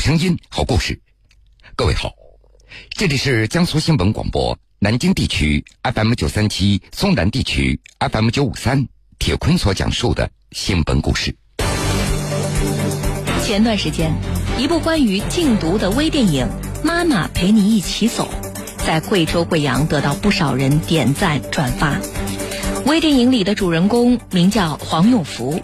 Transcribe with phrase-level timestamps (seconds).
[0.00, 0.98] 声音，好故事。
[1.76, 2.10] 各位好，
[2.96, 7.78] 这里是江苏新闻广播南京地区 FM 九三七、松南地区
[8.10, 8.88] FM 九五三。
[9.18, 11.36] 铁坤所讲述的新闻故事。
[13.44, 14.10] 前段时间，
[14.58, 16.46] 一部关于禁毒的微电影
[16.82, 18.26] 《妈妈陪你一起走》，
[18.86, 22.00] 在贵州贵阳得到不少人点赞转发。
[22.86, 25.60] 微电影里的主人公名叫黄永福。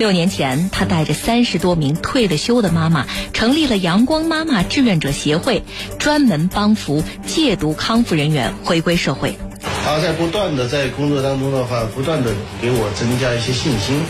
[0.00, 3.04] 六年前，他带着三十多名退了休的妈妈，
[3.34, 5.62] 成立了阳光妈妈志愿者协会，
[5.98, 9.36] 专门帮扶戒毒康复人员回归社会。
[9.84, 12.30] 他在不断的在工作当中的话，不断的
[12.62, 14.00] 给我增加一些信心，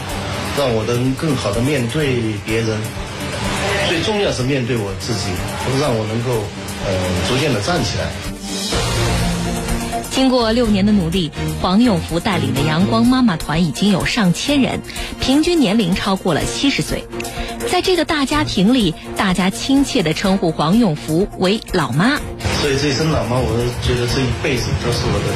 [0.56, 2.68] 让我能更好的面对别人。
[3.88, 5.32] 最重要是面对我自己，
[5.80, 6.30] 让我能够
[6.86, 6.92] 呃
[7.28, 8.29] 逐渐的站起来。
[10.10, 11.30] 经过六年的努力，
[11.62, 14.80] 黄永福带领的阳光妈妈团已经有上千人，
[15.20, 17.04] 平均年龄超过了七十岁。
[17.70, 22.18] 在这个大家庭里，大家亲切地称呼黄永福为“老妈”。
[22.60, 25.26] 所以这一声“老妈”，我都觉得这一辈子都是我的，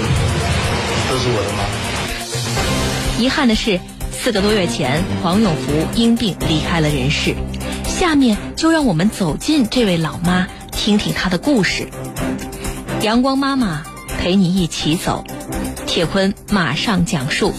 [1.08, 3.22] 都是我的妈。
[3.22, 3.78] 遗憾的是，
[4.12, 7.34] 四个多月前，黄永福因病离开了人世。
[7.86, 11.88] 下面就让我们走进这位老妈，听听她的故事。
[13.00, 13.93] 阳光妈妈。
[14.24, 15.22] 陪你一起走，
[15.86, 17.52] 铁坤马上讲述。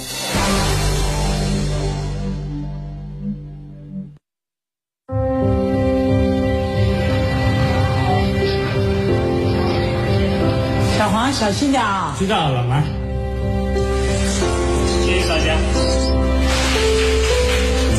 [10.98, 12.16] 小黄，小心点啊！
[12.18, 12.82] 知道了，妈。
[15.06, 15.56] 谢谢大家。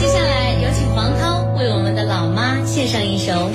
[0.01, 3.49] 接下来有请黄涛为我们的老妈献上一首。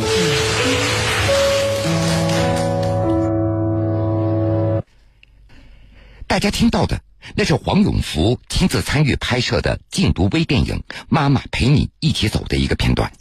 [6.32, 7.02] 大家听到的，
[7.36, 13.12] 那是黄永福亲自参与拍摄的禁毒微电影《妈妈陪你一起走》的一个片段。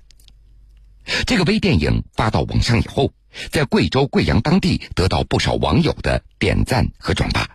[1.27, 3.13] 这个微电影发到网上以后，
[3.51, 7.51] 在贵州贵阳当地得到不少网友的点赞和转发。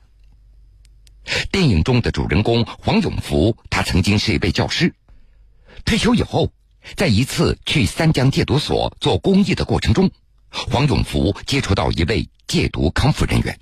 [1.53, 4.93] 电影中的主人公黄永福，他曾经是一位教师，
[5.85, 6.51] 退休以后，
[6.97, 10.11] 在一次去三江戒毒所做公益的过程中，
[10.49, 13.57] 黄永福接触到一位戒毒康复人员。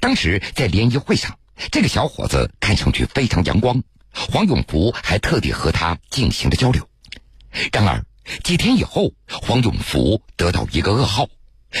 [0.00, 1.38] 当时在联谊会上，
[1.70, 6.88] 这个小伙子看上去非常阳光，黄永福还特地和他进行了交流。
[7.72, 8.04] 然而
[8.42, 11.28] 几天以后，黄永福得到一个噩耗，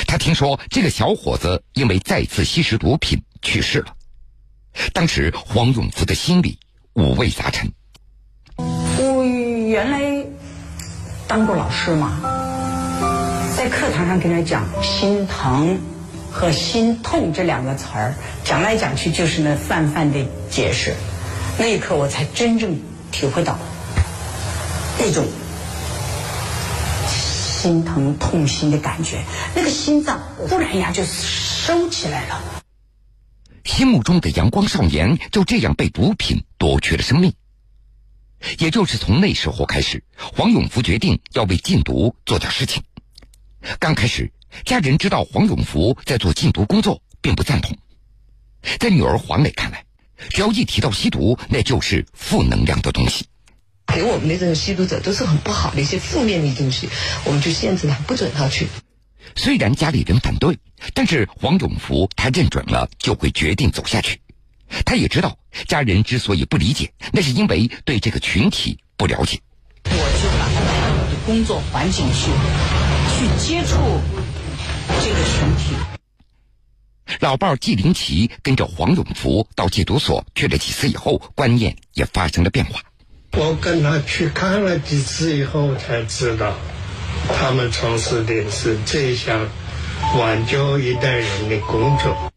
[0.06, 3.94] 他听说这个小伙子因为再次吸食毒品去世了。
[4.92, 6.58] 当时黄永福的心里
[6.94, 7.72] 五味杂陈。
[8.56, 9.24] 我
[9.68, 10.26] 原来
[11.26, 12.20] 当过老师嘛，
[13.56, 15.78] 在课堂上跟他讲心疼。
[16.30, 20.94] 和心痛这两个词儿讲来讲去就是那泛泛的解释，
[21.58, 22.80] 那一刻我才真正
[23.10, 23.58] 体会到
[24.98, 25.26] 那种
[27.08, 29.22] 心疼痛心的感觉，
[29.54, 32.42] 那个心脏忽然呀就收起来了。
[33.64, 37.32] 心目中的阳光少年就这样被毒品夺去了生命。
[38.58, 42.82] 也就是从那时候开始，黄永福决定要为禁毒做点事情。
[43.80, 44.30] 刚开始。
[44.64, 47.76] 家人知道黄永福在做禁毒工作，并不赞同。
[48.78, 49.84] 在女儿黄磊看来，
[50.30, 53.26] 只要一提到吸毒，那就是负能量的东西。
[53.94, 56.88] 给我们的这种吸毒者都是很不好的一些负面的东西，
[57.24, 58.66] 我们就限制他，不准他去。
[59.36, 60.58] 虽然家里人反对，
[60.94, 64.20] 但是黄永福他认准了，就会决定走下去。
[64.84, 69.40] 他也知道家人之所以不理解，那是因为对这个群体不了解。
[69.84, 72.30] 我就把他带到我的工作环境去，
[73.16, 74.02] 去接触。
[74.88, 75.74] 这个群体，
[77.20, 82.80] 老伴儿季林奇跟着黄永福到戒毒所去了几次以后，观念也发生了变化。
[83.32, 86.54] 我跟他去看了几次以后，才知道
[87.28, 89.48] 他们从事的是这项
[90.16, 92.32] 挽救一代人的工作。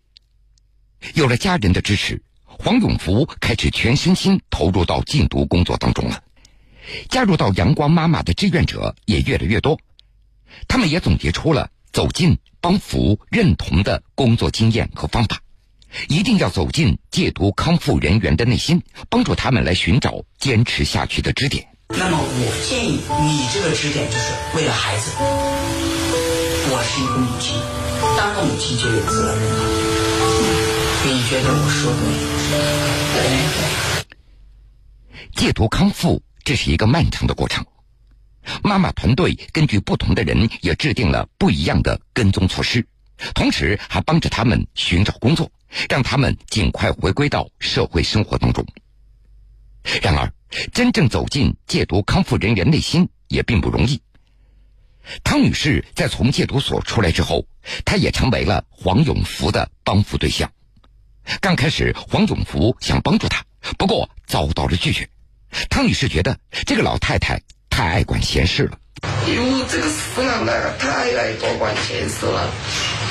[1.16, 6.22] 有了家人的支持，黄永福开始全身心投入到禁毒工作当中了。
[7.10, 9.80] 加入到阳光妈妈的志愿者也越来越多，
[10.68, 11.70] 他们也总结出了。
[11.92, 15.42] 走进帮扶认同的工作经验和方法，
[16.08, 21.68] 一定要走进戒毒康复人员的内心，帮助他们来寻找坚持下去的支点。
[21.90, 25.12] 那么，我建议你这个支点就是为了孩子。
[26.74, 27.60] 我是一个母亲，
[28.18, 29.60] 当了母亲就有责任了。
[31.04, 31.92] 你觉得我说
[35.36, 35.44] 对？
[35.44, 37.66] 戒毒康复这是一个漫长的过程。
[38.64, 42.86] 妈妈团队根据不同的人也制定了不一样的跟踪措施，
[43.34, 45.52] 同时还帮着他们寻找工作，
[45.90, 48.66] 让他们尽快回归到社会生活当中。
[50.02, 50.32] 然而，
[50.74, 54.02] 真正走进戒毒康复人员内心也并不容易。
[55.24, 57.48] 汤女士在从戒毒所出来之后，
[57.84, 60.52] 她也成为了黄永福的帮扶对象。
[61.40, 63.44] 刚开始，黄永福想帮助她，
[63.78, 65.10] 不过遭到了拒绝。
[65.70, 67.42] 汤女士觉得这个老太太
[67.82, 68.78] 太爱管闲事了。
[69.26, 72.48] 哟，这个死老太太太爱多管闲事了，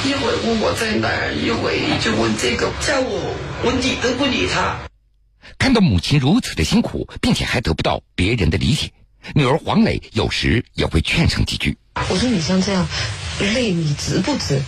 [0.05, 3.35] 一会问我在哪儿，一会就问这个，叫我
[3.65, 4.79] 我理都不理他。
[5.59, 8.93] 看到母亲如此的辛苦，并且还得不到别人的理解，
[9.35, 11.77] 女儿黄磊有时也会劝上几句。
[12.09, 12.87] 我说你像这样
[13.41, 14.63] 累，你值不值？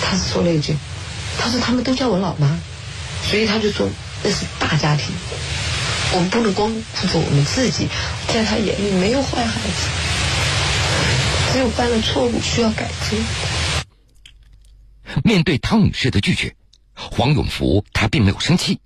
[0.00, 0.76] 他是说了一句，
[1.40, 2.56] 他说他们都叫我老妈，
[3.28, 3.90] 所以他就说
[4.22, 5.06] 那是大家庭，
[6.14, 7.86] 我们不能光顾着我们自己，
[8.28, 9.88] 在他眼里没有坏孩子，
[11.52, 13.18] 只有犯了错误需要改正。
[15.22, 16.56] 面对汤女士的拒绝，
[16.94, 18.80] 黄永福他并没有生气。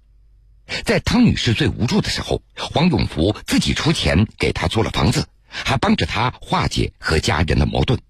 [0.84, 8.00] 在汤女士最无助的时候，黄永福自己出钱给她租了房子，还帮着她化解和家人的矛盾。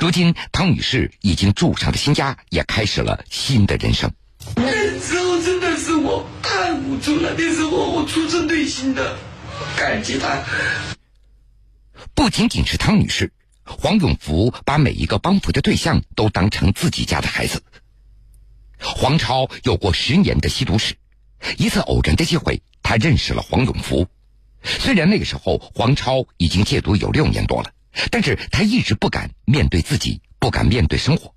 [0.00, 4.10] 如今，汤女士已经住上了新家，也开始了新的人生。
[6.96, 9.16] 那时候真的，时候我出自内心的
[9.76, 10.42] 感激他。
[12.14, 13.32] 不仅仅是汤女士，
[13.64, 17.62] 黄永福把每一个帮扶的对象都当成自己家的孩子。
[18.78, 20.94] 黄超有过十年的吸毒史。
[21.58, 24.08] 一次偶然的机会，他认识了黄永福。
[24.62, 27.70] 虽然那个时候黄超已经戒毒有六年多了，
[28.10, 31.34] 但是他一直不敢面对自己，不敢面对生活。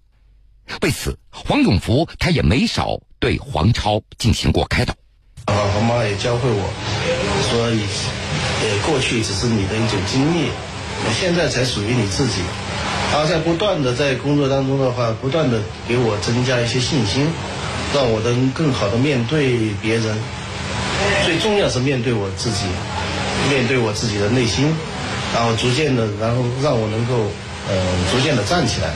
[0.82, 4.96] 为此，黄永福他也没少对黄超进行过开导。
[5.50, 6.70] 啊，黄妈也教会我，
[7.50, 7.82] 说以，
[8.62, 10.50] 呃，过去只是你的一种经历，
[11.20, 12.42] 现在才属于你自己。
[13.12, 17.28] 然后在不断的在工作当中的话，不断的给我增加一些信心。
[17.92, 20.16] 让我能更好的面对别人，
[21.26, 22.66] 最重要是面对我自己，
[23.50, 24.72] 面对我自己的内心，
[25.34, 27.16] 然后逐渐的，然后让我能够，
[27.68, 27.76] 呃，
[28.12, 28.94] 逐渐的站起来。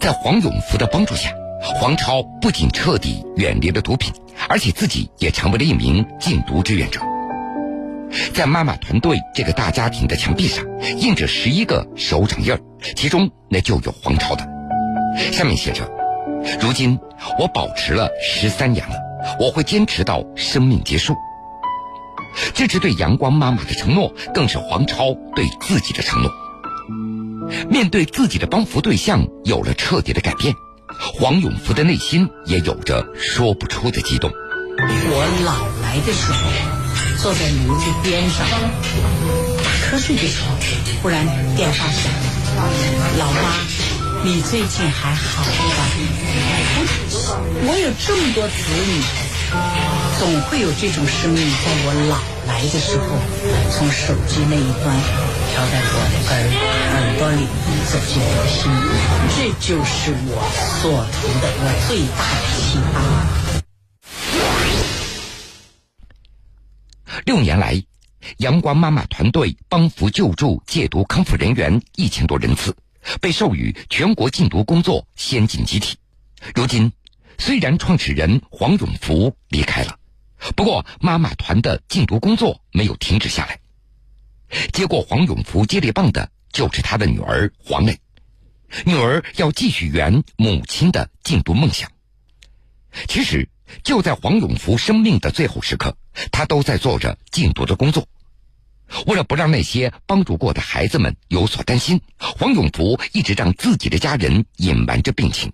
[0.00, 1.28] 在黄永福的帮助下，
[1.62, 4.12] 黄超不仅彻底远离了毒品，
[4.48, 7.00] 而且自己也成为了一名禁毒志愿者。
[8.34, 10.64] 在妈妈团队这个大家庭的墙壁上，
[10.98, 12.60] 印着十一个手掌印儿，
[12.96, 14.46] 其中那就有黄超的。
[15.32, 15.88] 上面写着
[16.60, 16.98] ：“如今
[17.38, 18.96] 我保持了十三年了，
[19.38, 21.14] 我会坚持到生命结束。”
[22.54, 26.30] 这是对阳光妈妈的承诺，更是黄超对自己的承诺。
[27.70, 30.54] 面对自己的帮扶对象有了彻底的改变，
[30.98, 34.30] 黄永福的内心也有着说不出的激动。
[34.78, 36.50] 我老来的时候，
[37.18, 38.46] 坐在炉子边上
[39.62, 40.56] 打瞌睡的时候，
[41.02, 42.10] 忽然电话响，
[43.18, 43.38] 老妈。
[44.24, 45.50] 你最近还好吧？
[47.66, 48.54] 我有这么多子
[48.86, 49.02] 女，
[50.20, 53.18] 总会有这种生命在我老来的时候，
[53.72, 54.94] 从手机那一端
[55.52, 55.96] 飘在我
[56.30, 56.32] 耳
[56.94, 57.44] 耳朵里，
[57.84, 58.72] 走进我的心。
[59.36, 60.40] 这就是我
[60.80, 62.96] 所图的，我最大的希望。
[67.26, 67.84] 六年来，
[68.38, 72.74] 阳光妈妈团队帮扶救助戒毒康复人员一千多人次。
[73.20, 75.98] 被授予全国禁毒工作先进集体。
[76.54, 76.90] 如今，
[77.36, 79.98] 虽然创始人黄永福离开了，
[80.56, 83.58] 不过妈妈团的禁毒工作没有停止下来。
[84.72, 87.98] 接过黄永福接力棒的就是他的女儿黄磊，
[88.84, 91.90] 女儿要继续圆母亲的禁毒梦想。
[93.08, 93.48] 其实，
[93.82, 95.96] 就在黄永福生命的最后时刻，
[96.30, 98.06] 他都在做着禁毒的工作。
[99.06, 105.50] 为了不让那些帮助过的孩子们有所担心，黄永福一直让自己的家人隐瞒着病情。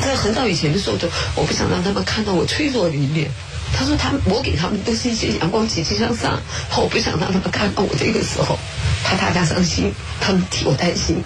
[0.00, 3.30] 在很早以前的时候，就我不想让他们看到我脆弱的一面。
[3.72, 6.40] 他说他我给他们都是一些阳光、积极向上，
[6.76, 8.58] 我不想让他们看到我这个时候，
[9.04, 11.22] 怕大家伤心，他们替我担心，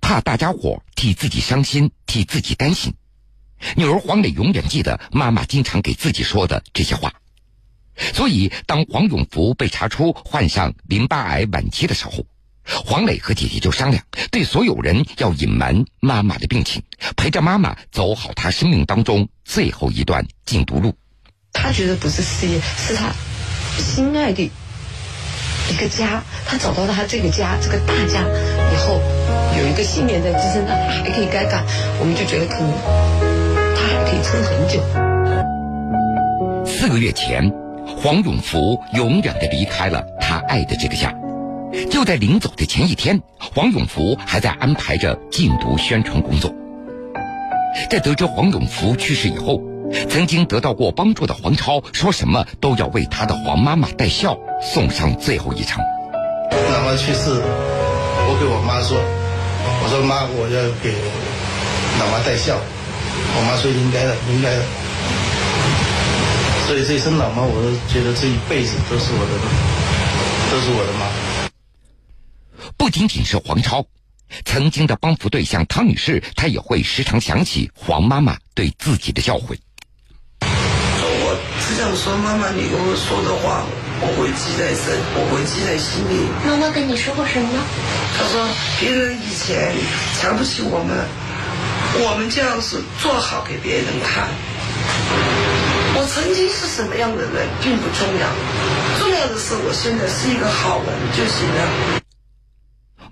[0.00, 2.94] 怕大家伙替自己伤心、替自己担心。
[3.76, 7.12] 女儿黄磊永远记得妈妈经常给自己说的这些话。
[8.14, 12.24] 所以，当黄永福被查出患上淋巴癌晚期的时候，
[12.64, 16.82] 黄磊和姐姐就商量，对所有人要隐瞒妈妈的病情，
[17.16, 20.94] 陪着妈妈走好她生命当中最后一段禁毒路。
[21.52, 23.12] 他觉得不是事业，是他
[23.78, 26.22] 心爱的一个家。
[26.46, 28.24] 他找到了他这个家，这个大家
[28.72, 29.00] 以后
[29.58, 31.64] 有一个信念在支撑他，他还可以该干。
[32.00, 32.72] 我们就觉得可能
[33.76, 34.82] 他还可以撑很久。
[36.66, 37.52] 四个月前。
[37.84, 41.12] 黄永福永远的离开了他爱的这个家。
[41.90, 46.52] 就在临走的前一天，黄永福还在安排着禁毒宣传工作。
[47.90, 49.60] 在得知黄永福去世以后，
[50.08, 55.82] 曾经得到过帮助的黄超，说什么都要为他的黄妈妈带孝，送上最后一程。
[56.70, 58.98] 妈妈去世，我给我妈说
[59.82, 60.92] ：“我说妈，我要给
[61.98, 62.56] 老妈带孝。”
[63.34, 64.62] 我妈说：“应该的，应该的。”
[66.66, 69.32] 所以这一生老妈，我都觉得这一辈子都是我的，
[70.50, 71.06] 都是我的妈。
[72.76, 73.84] 不仅仅是黄超，
[74.44, 79.56] 曾经的帮扶对象汤女士，她也会时常想起黄妈妈对自己的教诲。
[81.72, 83.64] 我只想说，妈妈，你跟我说的话，
[84.02, 86.28] 我会记在身，我会记在心里。
[86.44, 87.48] 妈妈跟你说过什么？
[88.12, 88.46] 她说，
[88.78, 89.72] 别人以前
[90.20, 91.08] 瞧不起我们，
[92.04, 94.28] 我们这样是做好给别人看。
[95.96, 98.28] 我曾经是什么样的人并不重要，
[99.00, 102.02] 重要的是我现在是一个好人就行了。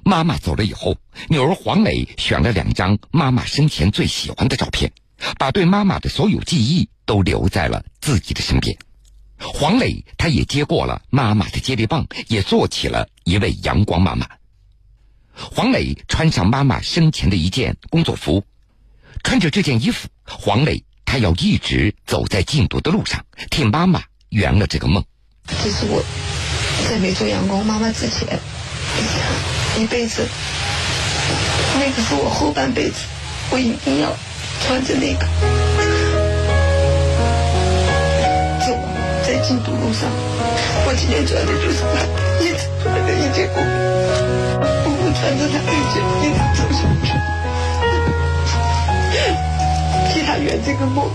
[0.05, 0.95] 妈妈走了以后，
[1.31, 4.93] 女儿黄磊选了两张妈妈生前最喜欢的照片，
[5.38, 8.76] 把对妈妈的所有记忆都留在了自己的身边。
[9.38, 14.26] 黄磊他也接过了妈妈的接力棒，也做起了一位阳光妈妈。
[15.32, 18.44] 黄磊穿上妈妈生前的一件工作服，
[19.22, 20.84] 穿着这件衣服，黄磊。
[21.06, 25.04] 他要一直走在禁毒的路上，替妈妈圆了这个梦。
[25.48, 26.04] 这是我
[26.88, 28.38] 在没做阳光妈妈之前
[29.76, 30.28] 一辈子，
[31.74, 32.94] 那个是我后半辈子，
[33.50, 34.16] 我一定要
[34.61, 35.26] 穿着那个
[38.64, 38.67] 走
[39.26, 40.09] 在禁毒路上。
[40.87, 41.95] 我今天穿的就是他
[42.43, 43.61] 一直穿的一件裤，
[44.85, 47.09] 我会穿着他一件一直走下去。
[50.12, 51.11] 替他圆这个梦。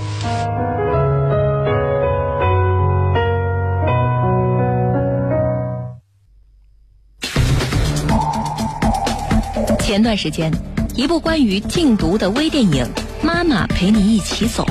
[9.79, 10.51] 前段时间，
[10.95, 12.83] 一部关于禁毒的微电影
[13.25, 14.63] 《妈妈陪你一起走》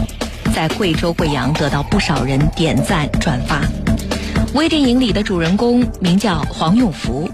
[0.54, 3.60] 在贵州贵阳得到不少人点赞转发。
[4.54, 7.28] 微电影里的主人公名叫黄永福。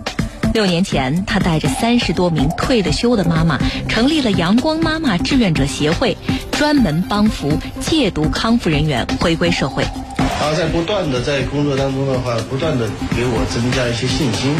[0.55, 6.17] 六年前，他带着三十多名退了休的妈妈，成立了阳光妈妈志愿者协会，
[6.53, 9.85] 专门帮扶戒毒康复人员回归社会。
[10.17, 14.55] 他在不断的在工作当中的话，不断的给我增加一些信心，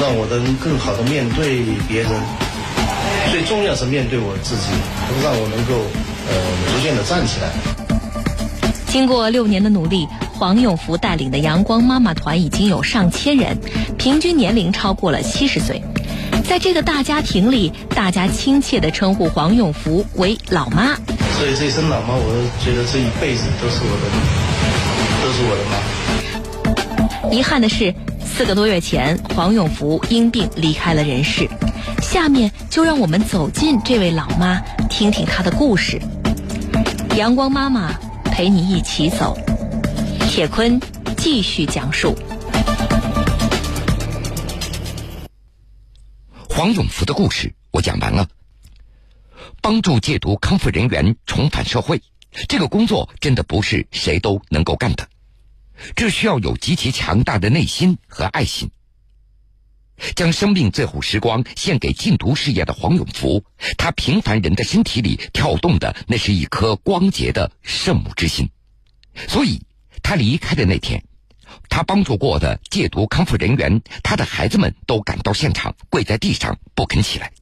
[0.00, 2.12] 让我能更好的面对别人。
[3.30, 4.68] 最重要是面对我自己，
[5.22, 5.74] 让我能够
[6.28, 6.34] 呃
[6.72, 7.50] 逐渐的站起来。
[8.86, 10.06] 经过六年的努力。
[10.38, 13.58] 黄永福带领的阳光妈妈团已经有上千人，
[13.98, 15.82] 平均年龄超过了七十岁。
[16.48, 20.94] 在这个大家庭里，大家亲切地称呼黄永福为“老妈”。
[21.36, 24.06] 所以这一声老妈，我都觉得这一辈子都是我的，
[25.24, 25.64] 都是我的
[27.24, 27.32] 妈。
[27.34, 27.92] 遗憾的是，
[28.24, 31.48] 四个多月前，黄永福因病离开了人世。
[32.10, 36.00] 下面就让我们走进这位老妈，听听她的故事。
[37.18, 37.92] 阳光妈妈
[38.24, 39.36] 陪你一起走。
[40.26, 40.80] 铁坤
[41.18, 42.16] 继续讲述
[46.48, 48.26] 黄永福的故事，我讲完了。
[49.60, 52.00] 帮助戒毒康复人员重返社会，
[52.48, 55.06] 这个工作真的不是谁都能够干的，
[55.94, 58.70] 这需要有极其强大的内心和爱心。
[60.14, 63.44] 将生命最后时光献给禁毒事业的黄永福，
[63.76, 68.50] 他平凡人的身体里跳动的，那是一颗光洁的圣母之心，
[69.28, 69.62] 所以。
[70.00, 71.04] 他离开的那天，
[71.68, 77.32] 他帮助过的戒毒康复人员，他的孩子们都赶到现场，跪在地上不肯起来。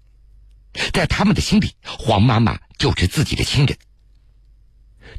[0.92, 3.76] 在他们的心里，黄妈妈就是自己的亲人。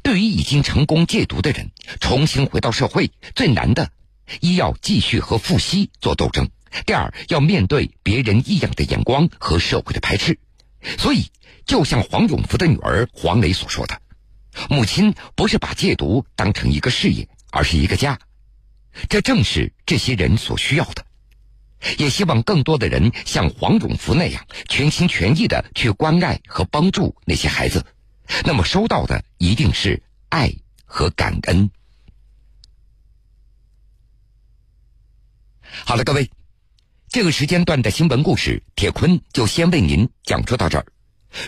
[0.01, 3.91] 对于已经成功戒毒的人，重新回到社会最难的，
[4.41, 6.47] 一要继续和复吸做斗争；
[6.85, 10.37] 第二要面对别人异样的眼光和社会的排斥。
[10.97, 11.31] 所以，
[11.65, 14.01] 就像黄永福的女儿黄磊所说的，
[14.69, 17.27] 母亲不是把戒毒当成一个事业。
[17.49, 18.19] 而是一个家，
[19.09, 21.05] 这正是这些人所需要的。
[21.97, 27.85] 也希望更多的人像黄永福那样，全心全意的去关爱和帮助那些孩子，
[28.43, 31.71] 那么收到的一定是爱和感恩。
[35.85, 36.29] 好了，各位，
[37.09, 40.85] 这个时间段的新闻故事，铁坤就先为您讲述到这儿。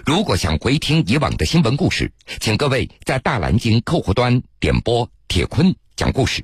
[0.05, 5.75] 如果想回听以往的新闻故事，请各位在大蓝鲸客户端点播铁坤。
[5.97, 6.41] 讲故事。